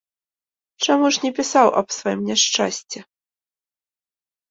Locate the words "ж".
1.17-1.27